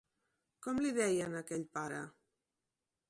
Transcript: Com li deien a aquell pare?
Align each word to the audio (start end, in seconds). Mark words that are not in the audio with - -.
Com 0.67 0.79
li 0.85 0.93
deien 0.95 1.37
a 1.37 1.43
aquell 1.45 1.67
pare? 1.79 2.01